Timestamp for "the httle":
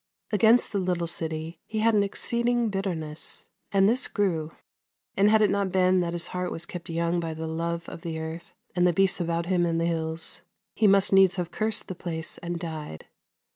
0.71-1.07